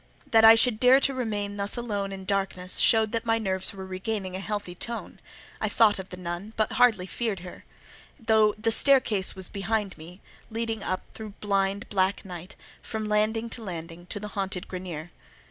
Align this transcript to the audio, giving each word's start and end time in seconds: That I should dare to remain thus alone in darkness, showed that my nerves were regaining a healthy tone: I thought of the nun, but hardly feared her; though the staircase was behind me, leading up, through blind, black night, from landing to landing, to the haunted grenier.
That 0.31 0.43
I 0.43 0.55
should 0.55 0.79
dare 0.79 0.99
to 0.99 1.13
remain 1.13 1.57
thus 1.57 1.77
alone 1.77 2.11
in 2.11 2.25
darkness, 2.25 2.79
showed 2.79 3.11
that 3.11 3.23
my 3.23 3.37
nerves 3.37 3.71
were 3.71 3.85
regaining 3.85 4.35
a 4.35 4.39
healthy 4.39 4.73
tone: 4.73 5.19
I 5.61 5.69
thought 5.69 5.99
of 5.99 6.09
the 6.09 6.17
nun, 6.17 6.53
but 6.57 6.71
hardly 6.71 7.05
feared 7.05 7.41
her; 7.41 7.65
though 8.19 8.53
the 8.57 8.71
staircase 8.71 9.35
was 9.35 9.47
behind 9.47 9.95
me, 9.99 10.19
leading 10.49 10.81
up, 10.81 11.03
through 11.13 11.35
blind, 11.39 11.87
black 11.89 12.25
night, 12.25 12.55
from 12.81 13.05
landing 13.05 13.47
to 13.51 13.61
landing, 13.63 14.07
to 14.07 14.19
the 14.19 14.29
haunted 14.29 14.67
grenier. 14.67 15.11